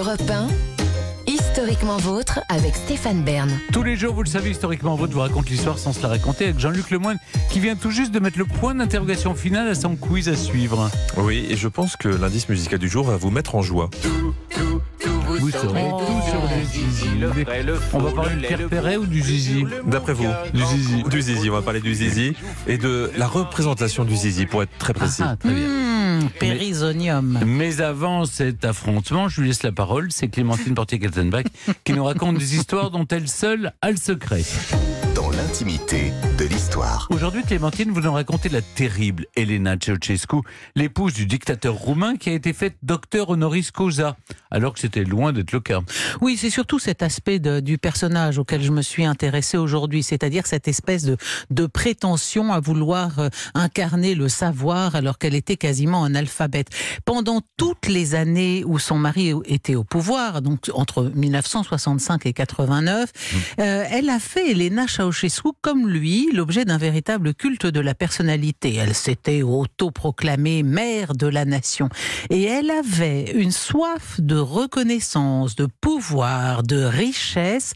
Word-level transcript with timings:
Europe 0.00 0.30
1, 0.30 0.48
Historiquement 1.30 1.98
vôtre 1.98 2.40
avec 2.48 2.74
Stéphane 2.74 3.22
Bern. 3.22 3.50
Tous 3.70 3.82
les 3.82 3.96
jours, 3.96 4.14
vous 4.14 4.22
le 4.22 4.28
savez, 4.30 4.48
historiquement 4.48 4.96
vôtre 4.96 5.12
vous 5.12 5.20
raconte 5.20 5.50
l'histoire 5.50 5.78
sans 5.78 5.92
se 5.92 6.00
la 6.00 6.08
raconter 6.08 6.44
avec 6.44 6.58
Jean-Luc 6.58 6.90
Lemoyne 6.90 7.18
qui 7.50 7.60
vient 7.60 7.76
tout 7.76 7.90
juste 7.90 8.10
de 8.10 8.18
mettre 8.18 8.38
le 8.38 8.46
point 8.46 8.74
d'interrogation 8.74 9.34
final 9.34 9.68
à 9.68 9.74
son 9.74 9.96
quiz 9.96 10.30
à 10.30 10.36
suivre. 10.36 10.90
Oui, 11.18 11.46
et 11.50 11.56
je 11.56 11.68
pense 11.68 11.96
que 11.96 12.08
l'indice 12.08 12.48
musical 12.48 12.78
du 12.78 12.88
jour 12.88 13.04
va 13.04 13.18
vous 13.18 13.30
mettre 13.30 13.56
en 13.56 13.60
joie. 13.60 13.90
Vous 15.38 15.50
saurez 15.50 15.90
tout 15.90 16.30
sur 16.30 16.42
les 16.56 16.64
zizi. 16.64 17.06
On 17.92 17.98
va 17.98 18.10
parler 18.12 18.36
du 18.36 18.46
Pierre 18.46 18.68
Perret 18.68 18.96
ou 18.96 19.04
du 19.04 19.20
zizi 19.20 19.66
D'après 19.86 20.14
vous 20.14 20.26
Du 20.54 20.64
zizi. 20.64 21.02
Du 21.10 21.20
zizi, 21.20 21.50
on 21.50 21.54
va 21.54 21.62
parler 21.62 21.80
du 21.80 21.94
zizi 21.94 22.32
et 22.66 22.78
de 22.78 23.10
la 23.18 23.26
représentation 23.26 24.04
du 24.04 24.16
zizi 24.16 24.46
pour 24.46 24.62
être 24.62 24.76
très 24.78 24.94
précis. 24.94 25.22
Ah, 25.22 25.36
très 25.36 25.52
bien. 25.52 25.68
Mmh, 25.68 25.89
périsonium. 26.28 27.40
Mais 27.44 27.80
avant 27.80 28.24
cet 28.24 28.64
affrontement, 28.64 29.28
je 29.28 29.40
lui 29.40 29.48
laisse 29.48 29.62
la 29.62 29.72
parole. 29.72 30.12
C'est 30.12 30.28
Clémentine 30.28 30.74
Portier-Kaltenbach 30.74 31.46
qui 31.84 31.92
nous 31.92 32.04
raconte 32.04 32.38
des 32.38 32.56
histoires 32.56 32.90
dont 32.90 33.06
elle 33.10 33.28
seule 33.28 33.72
a 33.80 33.90
le 33.90 33.96
secret. 33.96 34.42
De 35.64 36.46
l'histoire. 36.46 37.06
Aujourd'hui, 37.10 37.42
Clémentine, 37.42 37.90
vous 37.90 38.00
nous 38.00 38.12
racontez 38.14 38.48
la 38.48 38.62
terrible 38.62 39.26
Elena 39.36 39.76
Ceausescu, 39.78 40.36
l'épouse 40.74 41.12
du 41.12 41.26
dictateur 41.26 41.74
roumain 41.74 42.16
qui 42.16 42.30
a 42.30 42.32
été 42.32 42.54
faite 42.54 42.76
docteur 42.82 43.28
honoris 43.28 43.70
causa, 43.70 44.16
alors 44.50 44.72
que 44.72 44.80
c'était 44.80 45.04
loin 45.04 45.34
d'être 45.34 45.52
le 45.52 45.60
cas. 45.60 45.80
Oui, 46.22 46.38
c'est 46.38 46.48
surtout 46.48 46.78
cet 46.78 47.02
aspect 47.02 47.40
de- 47.40 47.60
du 47.60 47.76
personnage 47.76 48.38
auquel 48.38 48.62
je 48.62 48.70
me 48.70 48.80
suis 48.80 49.04
intéressée 49.04 49.58
aujourd'hui, 49.58 50.02
c'est-à-dire 50.02 50.46
cette 50.46 50.66
espèce 50.66 51.02
de, 51.04 51.18
de 51.50 51.66
prétention 51.66 52.54
à 52.54 52.58
vouloir 52.60 53.18
euh, 53.18 53.28
incarner 53.52 54.14
le 54.14 54.30
savoir 54.30 54.94
alors 54.94 55.18
qu'elle 55.18 55.34
était 55.34 55.58
quasiment 55.58 56.04
analphabète. 56.04 56.68
Pendant 57.04 57.42
toutes 57.58 57.86
les 57.86 58.14
années 58.14 58.64
où 58.64 58.78
son 58.78 58.96
mari 58.96 59.34
était 59.44 59.74
au 59.74 59.84
pouvoir, 59.84 60.40
donc 60.40 60.70
entre 60.72 61.12
1965 61.14 62.24
et 62.24 62.32
89, 62.32 63.12
euh, 63.58 63.84
elle 63.90 64.08
a 64.08 64.18
fait, 64.18 64.52
Elena 64.52 64.86
Ceausescu, 64.88 65.49
comme 65.60 65.88
lui, 65.88 66.28
l'objet 66.32 66.64
d'un 66.64 66.78
véritable 66.78 67.34
culte 67.34 67.66
de 67.66 67.80
la 67.80 67.94
personnalité. 67.94 68.74
Elle 68.74 68.94
s'était 68.94 69.42
autoproclamée 69.42 70.62
mère 70.62 71.14
de 71.14 71.26
la 71.26 71.44
nation. 71.44 71.88
Et 72.30 72.44
elle 72.44 72.70
avait 72.70 73.30
une 73.32 73.52
soif 73.52 74.20
de 74.20 74.36
reconnaissance, 74.36 75.56
de 75.56 75.68
pouvoir, 75.80 76.62
de 76.62 76.82
richesse 76.84 77.74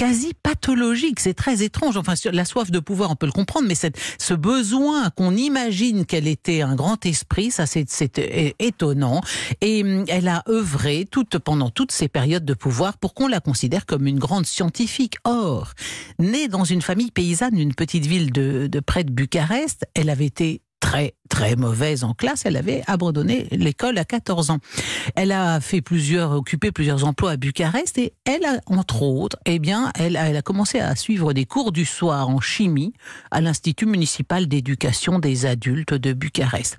quasi 0.00 0.32
pathologique. 0.32 1.20
C'est 1.20 1.34
très 1.34 1.62
étrange. 1.62 1.98
Enfin, 1.98 2.14
la 2.32 2.46
soif 2.46 2.70
de 2.70 2.78
pouvoir, 2.78 3.10
on 3.10 3.16
peut 3.16 3.26
le 3.26 3.32
comprendre, 3.32 3.68
mais 3.68 3.74
cette, 3.74 3.98
ce 4.18 4.32
besoin 4.32 5.10
qu'on 5.10 5.36
imagine 5.36 6.06
qu'elle 6.06 6.26
était 6.26 6.62
un 6.62 6.74
grand 6.74 7.04
esprit, 7.04 7.50
ça 7.50 7.66
c'est 7.66 8.18
é- 8.18 8.54
étonnant. 8.60 9.20
Et 9.60 9.82
hum, 9.82 10.06
elle 10.08 10.28
a 10.28 10.42
œuvré 10.48 11.06
toute, 11.10 11.36
pendant 11.36 11.68
toutes 11.68 11.92
ces 11.92 12.08
périodes 12.08 12.46
de 12.46 12.54
pouvoir 12.54 12.96
pour 12.96 13.12
qu'on 13.12 13.28
la 13.28 13.40
considère 13.40 13.84
comme 13.84 14.06
une 14.06 14.18
grande 14.18 14.46
scientifique. 14.46 15.18
Or, 15.24 15.74
née 16.18 16.48
dans 16.48 16.64
une 16.64 16.80
famille 16.80 17.10
paysanne 17.10 17.56
d'une 17.56 17.74
petite 17.74 18.06
ville 18.06 18.32
de 18.32 18.80
près 18.80 19.04
de 19.04 19.12
Bucarest, 19.12 19.84
elle 19.94 20.08
avait 20.08 20.24
été 20.24 20.62
très 20.90 21.14
très 21.28 21.54
mauvaise 21.54 22.02
en 22.02 22.12
classe, 22.12 22.42
elle 22.44 22.56
avait 22.56 22.82
abandonné 22.88 23.46
l'école 23.52 23.96
à 23.98 24.04
14 24.04 24.50
ans. 24.50 24.58
Elle 25.14 25.30
a 25.30 25.60
fait 25.60 25.80
plusieurs 25.80 26.32
occupé 26.32 26.72
plusieurs 26.72 27.04
emplois 27.04 27.30
à 27.30 27.36
Bucarest 27.36 27.96
et 27.98 28.14
elle 28.24 28.44
a 28.44 28.58
entre 28.66 29.02
autres, 29.02 29.36
eh 29.46 29.60
bien, 29.60 29.92
elle 29.96 30.16
a, 30.16 30.28
elle 30.28 30.36
a 30.36 30.42
commencé 30.42 30.80
à 30.80 30.96
suivre 30.96 31.32
des 31.32 31.44
cours 31.44 31.70
du 31.70 31.84
soir 31.84 32.28
en 32.28 32.40
chimie 32.40 32.92
à 33.30 33.40
l'Institut 33.40 33.86
municipal 33.86 34.48
d'éducation 34.48 35.20
des 35.20 35.46
adultes 35.46 35.94
de 35.94 36.12
Bucarest. 36.12 36.76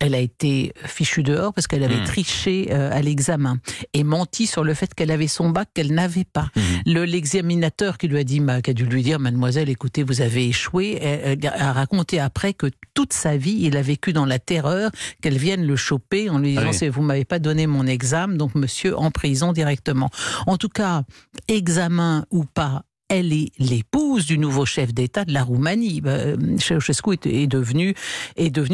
Elle 0.00 0.14
a 0.14 0.20
été 0.20 0.74
fichue 0.84 1.22
dehors 1.22 1.54
parce 1.54 1.66
qu'elle 1.66 1.82
avait 1.82 1.96
Hmm. 1.96 2.04
triché 2.04 2.68
euh, 2.72 2.90
à 2.92 3.00
l'examen 3.00 3.56
et 3.94 4.04
menti 4.04 4.46
sur 4.46 4.64
le 4.64 4.74
fait 4.74 4.92
qu'elle 4.94 5.10
avait 5.10 5.28
son 5.28 5.48
bac 5.48 5.70
qu'elle 5.72 5.94
n'avait 5.94 6.24
pas. 6.30 6.50
Le 6.84 7.04
l'examinateur 7.06 7.96
qui 7.96 8.08
lui 8.08 8.18
a 8.18 8.24
dit, 8.24 8.42
qui 8.62 8.70
a 8.70 8.74
dû 8.74 8.84
lui 8.84 9.02
dire, 9.02 9.18
mademoiselle, 9.18 9.70
écoutez, 9.70 10.02
vous 10.02 10.20
avez 10.20 10.46
échoué, 10.46 10.98
elle 11.00 11.38
a 11.46 11.72
raconté 11.72 12.20
après 12.20 12.52
que 12.52 12.66
toute 12.92 13.14
sa 13.14 13.36
vie, 13.38 13.45
il 13.52 13.76
a 13.76 13.82
vécu 13.82 14.12
dans 14.12 14.24
la 14.26 14.38
terreur 14.38 14.90
qu'elle 15.22 15.38
vienne 15.38 15.66
le 15.66 15.76
choper 15.76 16.28
en 16.30 16.38
lui 16.38 16.50
disant, 16.50 16.62
Ah 16.64 16.68
oui. 16.70 16.74
c'est 16.74 16.88
vous 16.88 17.02
m'avez 17.02 17.24
pas 17.24 17.38
donné 17.38 17.66
mon 17.66 17.86
examen, 17.86 18.36
donc 18.36 18.54
monsieur 18.54 18.96
en 18.98 19.10
prison 19.10 19.52
directement. 19.52 20.10
En 20.46 20.56
tout 20.56 20.68
cas, 20.68 21.02
examen 21.48 22.24
ou 22.30 22.44
pas. 22.44 22.82
Elle 23.08 23.32
est 23.32 23.52
l'épouse 23.58 24.26
du 24.26 24.36
nouveau 24.36 24.64
chef 24.64 24.92
d'État 24.92 25.24
de 25.24 25.32
la 25.32 25.44
Roumanie. 25.44 26.02
Euh, 26.06 26.36
Ceausescu 26.58 27.18
est, 27.24 27.46
devenu 27.46 27.94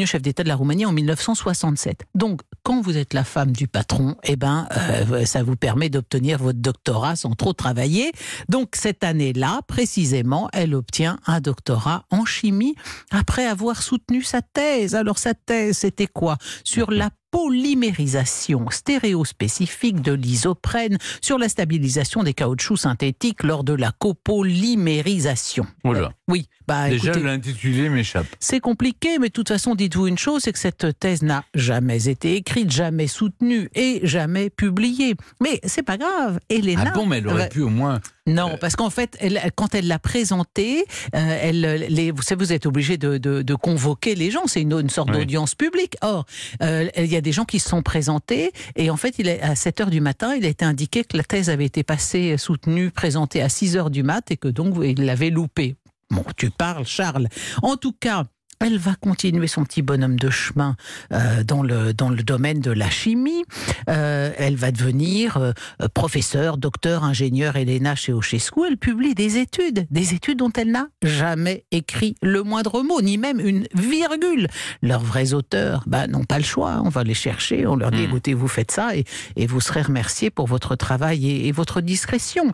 chef 0.05 0.21
d'État 0.21 0.43
de 0.43 0.47
la 0.47 0.55
Roumanie 0.55 0.85
en 0.85 0.91
1967. 0.91 2.05
Donc, 2.15 2.41
quand 2.63 2.81
vous 2.81 2.97
êtes 2.97 3.13
la 3.13 3.23
femme 3.23 3.51
du 3.51 3.67
patron, 3.67 4.15
eh 4.23 4.35
ben, 4.35 4.67
euh, 4.75 5.25
ça 5.25 5.43
vous 5.43 5.55
permet 5.55 5.89
d'obtenir 5.89 6.39
votre 6.39 6.59
doctorat 6.59 7.15
sans 7.15 7.35
trop 7.35 7.53
travailler. 7.53 8.11
Donc, 8.49 8.75
cette 8.75 9.03
année-là, 9.03 9.61
précisément, 9.67 10.49
elle 10.51 10.73
obtient 10.73 11.19
un 11.27 11.39
doctorat 11.39 12.05
en 12.09 12.25
chimie 12.25 12.75
après 13.11 13.45
avoir 13.45 13.83
soutenu 13.83 14.23
sa 14.23 14.41
thèse. 14.41 14.95
Alors, 14.95 15.19
sa 15.19 15.33
thèse, 15.33 15.77
c'était 15.77 16.07
quoi? 16.07 16.37
Sur 16.63 16.89
la 16.89 17.09
polymérisation 17.33 18.69
stéréospécifique 18.69 20.01
de 20.01 20.13
l'isoprène, 20.13 20.97
sur 21.21 21.37
la 21.39 21.49
stabilisation 21.49 22.23
des 22.23 22.33
caoutchoucs 22.33 22.77
synthétiques 22.79 23.43
lors 23.43 23.63
de 23.63 23.73
la 23.73 23.91
copolymérisation. 23.91 25.65
Voilà. 25.83 26.11
Oui, 26.27 26.47
bah 26.67 26.89
Déjà, 26.89 27.11
l'intitulé 27.13 27.89
m'échappe. 27.89 28.27
c'est 28.39 28.59
compliqué, 28.59 29.17
mais 29.19 29.27
de 29.27 29.33
toute 29.33 29.49
façon, 29.49 29.75
dites-vous 29.75 30.07
une 30.07 30.17
chose, 30.17 30.43
c'est 30.43 30.53
que 30.53 30.59
cette 30.59 30.97
thèse 30.99 31.21
n'a 31.23 31.43
jamais 31.53 32.07
été 32.07 32.35
écrite, 32.35 32.71
jamais 32.71 33.07
soutenue 33.07 33.69
et 33.75 33.99
jamais 34.03 34.49
publiée. 34.49 35.15
Mais 35.41 35.59
c'est 35.65 35.83
pas 35.83 35.97
grave. 35.97 36.39
Elena. 36.49 36.85
Ah 36.87 36.91
bon, 36.91 37.05
mais 37.05 37.17
elle 37.17 37.27
aurait 37.27 37.49
pu 37.49 37.61
au 37.61 37.69
moins. 37.69 37.99
Non, 38.25 38.57
parce 38.61 38.77
qu'en 38.77 38.89
fait, 38.89 39.17
elle, 39.19 39.37
quand 39.55 39.75
elle 39.75 39.87
l'a 39.87 39.99
présentée, 39.99 40.85
euh, 41.13 41.39
elle, 41.41 41.59
les, 41.89 42.11
vous 42.11 42.21
savez, 42.21 42.45
vous 42.45 42.53
êtes 42.53 42.65
obligé 42.65 42.95
de, 42.97 43.17
de- 43.17 43.41
de 43.41 43.55
convoquer 43.55 44.15
les 44.15 44.31
gens. 44.31 44.43
C'est 44.47 44.61
une, 44.61 44.71
une 44.79 44.89
sorte 44.89 45.09
Oui. 45.11 45.17
d'audience 45.17 45.55
publique. 45.55 45.97
Or, 46.01 46.25
euh, 46.61 46.87
il 46.97 47.11
y 47.11 47.17
a 47.17 47.21
des 47.23 47.31
gens 47.31 47.45
qui 47.45 47.59
se 47.59 47.69
sont 47.69 47.81
présentés 47.81 48.51
et 48.75 48.91
en 48.91 48.97
fait, 48.97 49.15
à 49.41 49.55
7 49.55 49.81
heures 49.81 49.89
du 49.89 50.01
matin, 50.01 50.35
il 50.35 50.45
a 50.45 50.49
été 50.49 50.63
indiqué 50.63 51.03
que 51.03 51.17
la 51.17 51.23
thèse 51.23 51.49
avait 51.49 51.65
été 51.65 51.83
passée, 51.83 52.37
soutenue, 52.37 52.91
présentée 52.91 53.41
à 53.41 53.49
6 53.49 53.77
heures 53.77 53.89
du 53.89 54.03
mat 54.03 54.29
et 54.29 54.37
que 54.37 54.47
donc 54.47 54.75
il 54.83 55.05
l'avait 55.05 55.31
loupée. 55.31 55.75
Bon, 56.11 56.23
tu 56.37 56.51
parles, 56.51 56.85
Charles. 56.85 57.27
En 57.63 57.75
tout 57.75 57.93
cas, 57.93 58.25
elle 58.63 58.77
va 58.77 58.95
continuer 58.95 59.47
son 59.47 59.63
petit 59.63 59.81
bonhomme 59.81 60.17
de 60.17 60.29
chemin 60.29 60.75
euh, 61.11 61.43
dans, 61.43 61.63
le, 61.63 61.93
dans 61.93 62.09
le 62.09 62.23
domaine 62.23 62.59
de 62.59 62.71
la 62.71 62.89
chimie. 62.89 63.43
Euh, 63.89 64.31
elle 64.37 64.55
va 64.55 64.71
devenir 64.71 65.37
euh, 65.37 65.51
professeur, 65.93 66.57
docteur, 66.57 67.03
ingénieur 67.03 67.55
Elena 67.57 67.95
Ceausescu. 67.95 68.61
Elle 68.67 68.77
publie 68.77 69.15
des 69.15 69.37
études, 69.37 69.85
des 69.91 70.13
études 70.13 70.39
dont 70.39 70.51
elle 70.55 70.71
n'a 70.71 70.87
jamais 71.03 71.65
écrit 71.71 72.15
le 72.21 72.43
moindre 72.43 72.83
mot, 72.83 73.01
ni 73.01 73.17
même 73.17 73.39
une 73.39 73.67
virgule. 73.73 74.47
Leurs 74.81 75.03
vrais 75.03 75.33
auteurs 75.33 75.83
bah, 75.85 76.07
n'ont 76.07 76.23
pas 76.23 76.37
le 76.37 76.45
choix. 76.45 76.81
On 76.85 76.89
va 76.89 77.03
les 77.03 77.13
chercher, 77.13 77.67
on 77.67 77.75
leur 77.75 77.91
dit 77.91 78.03
Hmm. 78.03 78.09
écoutez, 78.09 78.33
vous 78.33 78.47
faites 78.47 78.71
ça 78.71 78.95
et, 78.95 79.05
et 79.35 79.45
vous 79.45 79.61
serez 79.61 79.81
remerciés 79.81 80.29
pour 80.29 80.47
votre 80.47 80.75
travail 80.75 81.29
et, 81.29 81.47
et 81.47 81.51
votre 81.51 81.81
discrétion. 81.81 82.51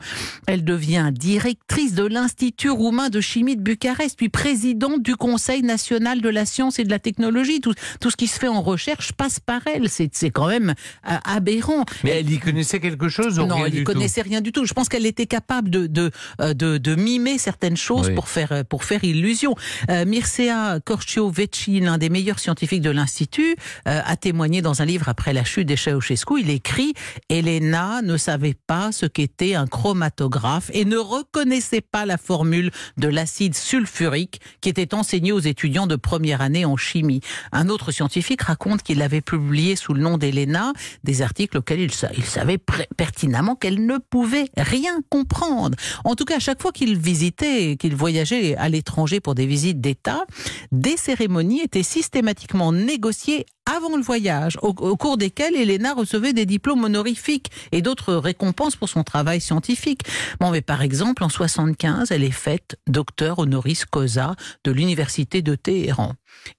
Elle 0.48 0.64
devient 0.64 1.12
directrice 1.12 1.94
de 1.94 2.06
l'Institut 2.06 2.69
roumain 2.69 3.09
de 3.09 3.22
chimie 3.22 3.56
de 3.56 3.62
Bucarest, 3.62 4.18
puis 4.18 4.30
présidente 4.30 5.02
du 5.02 5.16
Conseil 5.16 5.64
national 5.64 5.99
de 6.00 6.30
la 6.30 6.46
science 6.46 6.80
et 6.80 6.84
de 6.84 6.90
la 6.90 7.00
technologie. 7.00 7.62
Tout, 7.62 7.74
tout 8.00 8.10
ce 8.10 8.16
qui 8.16 8.28
se 8.28 8.40
fait 8.40 8.48
en 8.48 8.62
recherche 8.62 9.12
passe 9.14 9.40
par 9.40 9.62
elle. 9.68 9.90
C'est 9.90 10.30
quand 10.32 10.48
même 10.48 10.74
euh, 11.10 11.18
aberrant. 11.26 11.86
Mais 12.04 12.12
elle 12.20 12.32
y 12.32 12.40
connaissait 12.40 12.80
quelque 12.80 13.10
chose 13.10 13.38
ou 13.40 13.46
Non, 13.46 13.56
rien 13.56 13.66
elle 13.66 13.78
tout 13.80 13.84
connaissait 13.84 14.22
rien 14.22 14.42
du 14.42 14.52
tout. 14.52 14.66
Je 14.66 14.74
pense 14.74 14.90
qu'elle 14.90 15.06
était 15.06 15.28
capable 15.28 15.70
de, 15.70 15.88
de, 15.88 16.12
euh, 16.42 16.54
de, 16.54 16.78
de 16.78 16.96
mimer 16.96 17.38
certaines 17.38 17.78
choses 17.78 18.08
Oui. 18.08 18.16
pour, 18.16 18.28
faire, 18.30 18.64
pour 18.70 18.84
faire 18.84 19.04
illusion. 19.04 19.56
Euh, 19.90 20.06
Mircea 20.06 20.80
Corcio-Vecchi, 20.84 21.80
l'un 21.82 21.98
des 21.98 22.10
meilleurs 22.10 22.40
scientifiques 22.40 22.81
de 22.81 22.90
l'Institut, 22.90 23.56
euh, 23.88 24.02
a 24.04 24.16
témoigné 24.18 24.62
dans 24.62 24.81
un 24.81 24.86
livre 24.86 25.10
après 25.10 25.34
la 25.34 25.44
chute 25.44 25.68
des 25.68 25.76
Ceausescu. 25.76 26.40
Il 26.42 26.50
écrit 26.50 26.94
«Elena 27.30 28.02
ne 28.02 28.18
savait 28.18 28.56
pas 28.68 28.92
ce 28.92 29.06
qu'était 29.06 29.56
un 29.56 29.68
chromatographe 29.68 30.69
et 30.74 30.86
ne 30.86 30.98
reconnaissait 30.98 31.81
pas 31.81 32.06
la 32.06 32.18
formule 32.18 32.72
de 32.98 33.07
l'acide 33.07 33.56
sulfurique 33.56 34.40
qui 34.62 34.69
était 34.69 34.94
enseignée 34.94 35.31
aux 35.31 35.40
étudiants 35.40 35.79
de 35.88 35.96
première 35.96 36.42
année 36.42 36.66
en 36.66 36.78
chimie.» 36.78 37.22
Un 37.52 37.70
autre 37.70 37.92
scientifique 37.92 38.42
raconte 38.42 38.84
qu'il 38.84 39.02
avait 39.02 39.22
publié 39.22 39.76
sous 39.76 39.94
le 39.94 40.02
nom 40.02 40.18
d'Elena 40.18 40.74
des 41.04 41.22
articles 41.22 41.58
auxquels 41.58 41.80
il, 41.80 41.92
sa- 41.94 42.12
il 42.18 42.24
savait 42.26 42.60
pertinemment 42.98 43.56
qu'elle 43.56 43.86
ne 43.86 43.98
pouvait 43.98 44.50
rien 44.58 45.02
comprendre. 45.10 45.78
En 46.06 46.16
tout 46.16 46.26
cas, 46.26 46.38
à 46.38 46.40
chaque 46.40 46.62
fois 46.62 46.72
qu'il 46.72 46.98
visitait, 46.98 47.78
qu'il 47.78 47.96
voyageait 47.96 48.56
à 48.58 48.70
l'étranger 48.70 49.20
pour 49.20 49.36
des 49.36 49.46
visites 49.46 49.81
d'État, 49.81 50.26
des 50.72 50.98
cérémonies 50.98 51.62
étaient 51.62 51.84
systématiquement 51.84 52.72
négociées 52.72 53.46
avant 53.66 53.96
le 53.96 54.02
voyage, 54.02 54.58
au, 54.64 54.74
cours 54.74 55.18
desquelles 55.18 55.56
Elena 55.56 55.94
recevait 55.94 56.34
des 56.34 56.48
diplômes 56.48 56.84
honorifiques 56.84 57.52
et 57.72 57.84
d'autres 57.84 58.16
récompenses 58.16 58.76
pour 58.76 58.90
son 58.90 59.04
travail 59.04 59.40
scientifique. 59.40 60.02
Mais 60.42 60.62
par 60.62 60.81
exemple, 60.81 61.24
en 61.24 61.30
75, 61.30 62.10
elle 62.10 62.24
est 62.24 62.31
faite 62.31 62.80
docteur 62.88 63.38
honoris 63.38 63.86
causa 63.86 64.36
de 64.64 64.72
l'université 64.72 65.44
de 65.44 65.54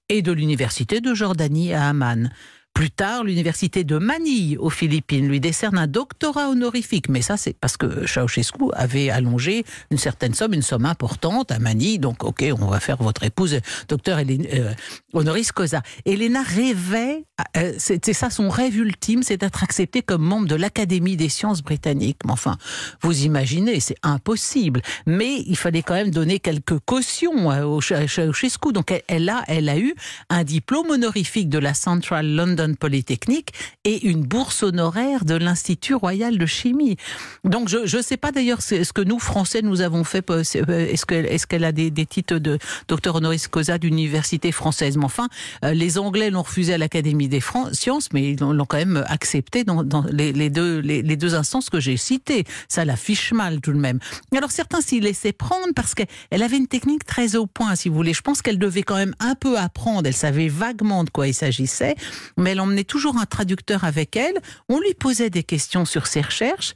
Et 0.09 0.21
de 0.21 0.31
l'université 0.31 1.01
de 1.01 1.13
Jordanie 1.13 1.73
à 1.73 1.89
Amman. 1.89 2.31
Plus 2.73 2.89
tard, 2.89 3.25
l'université 3.25 3.83
de 3.83 3.97
Manille 3.97 4.57
aux 4.57 4.69
Philippines 4.69 5.27
lui 5.27 5.39
décerne 5.39 5.77
un 5.77 5.87
doctorat 5.87 6.49
honorifique. 6.49 7.09
Mais 7.09 7.21
ça, 7.21 7.35
c'est 7.35 7.53
parce 7.53 7.75
que 7.75 8.07
Ceausescu 8.07 8.71
avait 8.73 9.09
allongé 9.09 9.65
une 9.91 9.97
certaine 9.97 10.33
somme, 10.33 10.53
une 10.53 10.61
somme 10.61 10.85
importante 10.85 11.51
à 11.51 11.59
Manille. 11.59 11.99
Donc, 11.99 12.23
ok, 12.23 12.45
on 12.59 12.67
va 12.67 12.79
faire 12.79 12.97
votre 12.97 13.23
épouse 13.23 13.59
docteur 13.89 14.19
euh, 14.19 14.73
honoris 15.13 15.51
causa. 15.51 15.81
Elena 16.05 16.41
rêvait, 16.43 17.25
euh, 17.57 17.73
c'est 17.77 18.13
ça 18.13 18.29
son 18.29 18.49
rêve 18.49 18.77
ultime, 18.77 19.21
c'est 19.21 19.37
d'être 19.37 19.63
acceptée 19.63 20.01
comme 20.01 20.23
membre 20.23 20.47
de 20.47 20.55
l'Académie 20.55 21.17
des 21.17 21.29
sciences 21.29 21.61
britanniques. 21.61 22.19
Mais 22.25 22.31
enfin, 22.31 22.57
vous 23.01 23.25
imaginez, 23.25 23.79
c'est 23.81 23.97
impossible. 24.01 24.81
Mais 25.05 25.43
il 25.45 25.57
fallait 25.57 25.83
quand 25.83 25.95
même 25.95 26.11
donner 26.11 26.39
quelques 26.39 26.79
cautions 26.79 27.51
euh, 27.51 27.65
au 27.65 27.81
Ceausescu. 27.81 28.71
Donc 28.71 28.93
elle 29.07 29.29
a, 29.29 29.43
elle 29.47 29.67
a 29.67 29.77
eu 29.77 29.93
un 30.29 30.43
diplôme 30.45 30.89
honorifique 30.89 31.49
de 31.49 31.59
la 31.59 31.73
Central 31.73 32.33
London 32.33 32.60
Polytechnic 32.69 33.53
et 33.83 34.07
une 34.07 34.21
bourse 34.23 34.63
honoraire 34.63 35.25
de 35.25 35.35
l'Institut 35.35 35.95
Royal 35.95 36.37
de 36.37 36.45
Chimie. 36.45 36.97
Donc 37.43 37.69
je 37.69 37.97
ne 37.97 38.01
sais 38.01 38.17
pas 38.17 38.31
d'ailleurs 38.31 38.61
ce 38.61 38.91
que 38.93 39.01
nous, 39.01 39.19
Français, 39.19 39.61
nous 39.61 39.81
avons 39.81 40.03
fait. 40.03 40.29
Est-ce 40.29 41.05
qu'elle 41.05 41.25
est 41.25 41.45
qu'elle 41.45 41.63
a 41.65 41.71
des, 41.71 41.91
titres 42.05 42.37
de 42.37 42.57
docteur 42.87 43.15
honoris 43.15 43.47
causa 43.47 43.77
d'université 43.77 44.51
française? 44.51 44.97
Mais 44.97 45.05
enfin, 45.05 45.27
euh, 45.65 45.73
les 45.73 45.97
Anglais 45.97 46.29
l'ont 46.29 46.43
refusé 46.43 46.73
à 46.73 46.77
l'Académie 46.77 47.27
des 47.27 47.41
sciences, 47.73 48.09
mais 48.13 48.31
ils 48.31 48.39
l'ont 48.39 48.65
quand 48.65 48.77
même 48.77 49.03
accepté 49.07 49.63
dans, 49.63 49.83
les, 50.11 50.49
deux 50.49 51.35
instances 51.35 51.69
que 51.69 51.79
j'ai 51.79 51.97
citées. 51.97 52.45
Ça 52.67 52.85
l'affiche 52.85 53.33
mal 53.33 53.59
tout 53.59 53.73
de 53.73 53.77
même. 53.77 53.99
Alors 54.35 54.51
certains 54.51 54.81
s'y 54.81 54.99
laissaient 54.99 55.33
prendre 55.33 55.73
parce 55.75 55.93
qu'elle 55.93 56.07
avait 56.43 56.57
une 56.57 56.67
technique 56.67 57.05
très 57.05 57.35
au 57.35 57.47
point, 57.47 57.75
si 57.75 57.89
vous 57.89 57.95
voulez. 57.95 58.13
Je 58.13 58.21
pense 58.21 58.41
qu'elle 58.41 58.59
devait 58.59 58.83
quand 58.83 58.95
même 58.95 59.15
un 59.19 59.35
peu 59.35 59.57
apprendre. 59.57 60.03
Elle 60.05 60.15
savait 60.15 60.47
vaguement 60.47 61.03
de 61.03 61.09
quoi 61.09 61.27
il 61.27 61.33
s'agissait, 61.33 61.95
mais 62.37 62.50
elle 62.51 62.59
emmenait 62.59 62.83
toujours 62.83 63.17
un 63.17 63.25
traducteur 63.25 63.83
avec 63.83 64.15
elle. 64.15 64.39
On 64.69 64.79
lui 64.79 64.93
posait 64.93 65.29
des 65.29 65.43
questions 65.43 65.85
sur 65.85 66.07
ses 66.07 66.21
recherches 66.21 66.73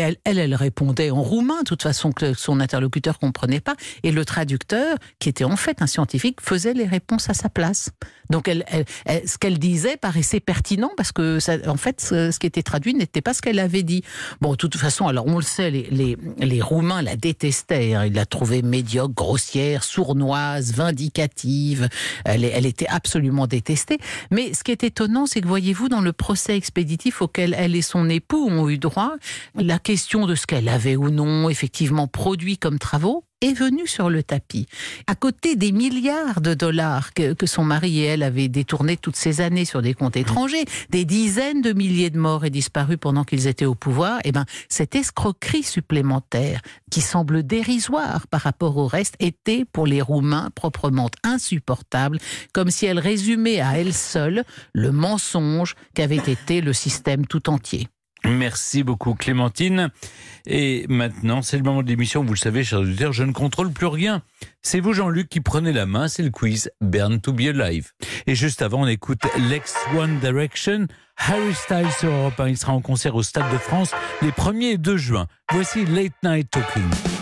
elle, 0.00 0.38
elle, 0.38 0.54
répondait 0.54 1.10
en 1.10 1.22
roumain, 1.22 1.58
de 1.60 1.64
toute 1.64 1.82
façon, 1.82 2.12
que 2.12 2.34
son 2.34 2.60
interlocuteur 2.60 3.18
comprenait 3.18 3.60
pas. 3.60 3.74
Et 4.02 4.10
le 4.10 4.24
traducteur, 4.24 4.96
qui 5.18 5.28
était 5.28 5.44
en 5.44 5.56
fait 5.56 5.82
un 5.82 5.86
scientifique, 5.86 6.40
faisait 6.40 6.74
les 6.74 6.86
réponses 6.86 7.30
à 7.30 7.34
sa 7.34 7.48
place. 7.48 7.90
Donc, 8.30 8.48
ce 8.48 9.38
qu'elle 9.38 9.58
disait 9.58 9.96
paraissait 9.96 10.40
pertinent 10.40 10.90
parce 10.96 11.12
que, 11.12 11.38
en 11.68 11.76
fait, 11.76 12.00
ce, 12.00 12.38
qui 12.38 12.46
était 12.46 12.62
traduit 12.62 12.94
n'était 12.94 13.22
pas 13.22 13.34
ce 13.34 13.42
qu'elle 13.42 13.58
avait 13.58 13.82
dit. 13.82 14.02
Bon, 14.40 14.52
de 14.52 14.56
toute 14.56 14.76
façon, 14.76 15.06
alors 15.06 15.26
on 15.26 15.36
le 15.36 15.42
sait, 15.42 15.70
les, 15.70 16.16
Roumains 16.60 17.02
la 17.02 17.16
détestaient. 17.16 17.94
Hein. 17.94 18.06
Ils 18.06 18.12
la 18.12 18.26
trouvaient 18.26 18.62
médiocre, 18.62 19.14
grossière, 19.14 19.84
sournoise, 19.84 20.72
vindicative. 20.72 21.88
Elle, 22.24 22.44
elle 22.44 22.66
était 22.66 22.88
absolument 22.88 23.46
détestée. 23.46 23.98
Mais 24.30 24.52
ce 24.52 24.64
qui 24.64 24.72
est 24.72 24.82
étonnant, 24.82 25.26
c'est 25.26 25.40
que 25.40 25.46
voyez-vous, 25.46 25.88
dans 25.88 26.00
le 26.00 26.12
procès 26.12 26.56
expéditif 26.56 27.22
auquel 27.22 27.54
elle 27.56 27.76
et 27.76 27.82
son 27.82 28.08
époux 28.08 28.48
ont 28.48 28.68
eu 28.68 28.78
droit, 28.78 29.14
la 29.54 29.78
question 29.88 30.26
de 30.26 30.34
ce 30.34 30.46
qu'elle 30.46 30.68
avait 30.68 30.96
ou 30.96 31.08
non 31.08 31.48
effectivement 31.48 32.08
produit 32.08 32.58
comme 32.58 32.78
travaux 32.78 33.24
est 33.40 33.54
venue 33.54 33.86
sur 33.86 34.10
le 34.10 34.22
tapis. 34.22 34.66
À 35.06 35.14
côté 35.14 35.56
des 35.56 35.72
milliards 35.72 36.42
de 36.42 36.52
dollars 36.52 37.14
que, 37.14 37.34
son 37.46 37.64
mari 37.64 38.00
et 38.00 38.04
elle 38.04 38.22
avaient 38.22 38.48
détournés 38.48 38.98
toutes 38.98 39.16
ces 39.16 39.40
années 39.40 39.64
sur 39.64 39.80
des 39.80 39.94
comptes 39.94 40.18
étrangers, 40.18 40.66
des 40.90 41.06
dizaines 41.06 41.62
de 41.62 41.72
milliers 41.72 42.10
de 42.10 42.18
morts 42.18 42.44
et 42.44 42.50
disparus 42.50 42.98
pendant 43.00 43.24
qu'ils 43.24 43.46
étaient 43.46 43.64
au 43.64 43.74
pouvoir, 43.74 44.18
eh 44.24 44.32
ben, 44.32 44.44
cette 44.68 44.94
escroquerie 44.94 45.62
supplémentaire, 45.62 46.60
qui 46.90 47.00
semble 47.00 47.42
dérisoire 47.42 48.26
par 48.26 48.42
rapport 48.42 48.76
au 48.76 48.88
reste, 48.88 49.14
était 49.20 49.64
pour 49.64 49.86
les 49.86 50.02
Roumains 50.02 50.50
proprement 50.54 51.08
insupportable, 51.24 52.18
comme 52.52 52.70
si 52.70 52.84
elle 52.84 52.98
résumait 52.98 53.62
à 53.62 53.78
elle 53.78 53.94
seule 53.94 54.44
le 54.74 54.92
mensonge 54.92 55.76
qu'avait 55.94 56.16
été 56.16 56.60
le 56.60 56.74
système 56.74 57.26
tout 57.26 57.48
entier. 57.48 57.88
Merci 58.24 58.82
beaucoup 58.82 59.14
Clémentine. 59.14 59.90
Et 60.46 60.86
maintenant, 60.88 61.42
c'est 61.42 61.56
le 61.56 61.62
moment 61.62 61.82
de 61.82 61.88
l'émission, 61.88 62.24
vous 62.24 62.32
le 62.32 62.38
savez, 62.38 62.64
chers 62.64 62.80
auditeurs, 62.80 63.12
je 63.12 63.22
ne 63.22 63.32
contrôle 63.32 63.70
plus 63.72 63.86
rien. 63.86 64.22
C'est 64.62 64.80
vous 64.80 64.92
Jean-Luc 64.92 65.28
qui 65.28 65.40
prenez 65.40 65.72
la 65.72 65.86
main, 65.86 66.08
c'est 66.08 66.22
le 66.22 66.30
quiz 66.30 66.70
Burn 66.80 67.20
to 67.20 67.32
be 67.32 67.42
Alive. 67.42 67.90
Et 68.26 68.34
juste 68.34 68.62
avant, 68.62 68.82
on 68.82 68.86
écoute 68.86 69.20
Lex 69.50 69.74
One 69.96 70.18
Direction, 70.20 70.86
Harry 71.16 71.54
Styles 71.54 71.92
sur 71.98 72.10
Europe 72.10 72.40
1. 72.40 72.48
Il 72.48 72.56
sera 72.56 72.72
en 72.72 72.80
concert 72.80 73.14
au 73.14 73.22
Stade 73.22 73.52
de 73.52 73.58
France 73.58 73.92
les 74.22 74.30
1er 74.30 74.72
et 74.72 74.78
2 74.78 74.96
juin. 74.96 75.26
Voici 75.52 75.84
Late 75.84 76.14
Night 76.22 76.50
Talking. 76.50 77.17